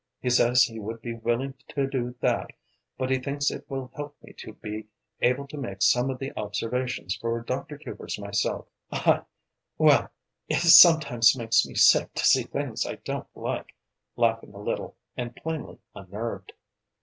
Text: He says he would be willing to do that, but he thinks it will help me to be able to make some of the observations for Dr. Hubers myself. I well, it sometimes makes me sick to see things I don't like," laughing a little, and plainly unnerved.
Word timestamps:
He 0.19 0.31
says 0.31 0.63
he 0.63 0.79
would 0.79 0.99
be 1.03 1.13
willing 1.13 1.53
to 1.67 1.85
do 1.85 2.15
that, 2.21 2.49
but 2.97 3.11
he 3.11 3.19
thinks 3.19 3.51
it 3.51 3.69
will 3.69 3.91
help 3.95 4.15
me 4.23 4.33
to 4.33 4.53
be 4.53 4.87
able 5.21 5.45
to 5.49 5.59
make 5.59 5.83
some 5.83 6.09
of 6.09 6.17
the 6.17 6.33
observations 6.35 7.15
for 7.15 7.39
Dr. 7.41 7.77
Hubers 7.77 8.17
myself. 8.17 8.65
I 8.91 9.21
well, 9.77 10.09
it 10.49 10.57
sometimes 10.61 11.37
makes 11.37 11.67
me 11.67 11.75
sick 11.75 12.15
to 12.15 12.25
see 12.25 12.41
things 12.41 12.83
I 12.83 12.95
don't 12.95 13.27
like," 13.37 13.75
laughing 14.15 14.55
a 14.55 14.57
little, 14.59 14.95
and 15.15 15.35
plainly 15.35 15.77
unnerved. 15.93 16.53